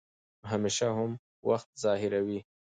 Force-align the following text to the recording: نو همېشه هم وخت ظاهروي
نو 0.41 0.45
همېشه 0.53 0.85
هم 0.97 1.11
وخت 1.49 1.69
ظاهروي 1.83 2.39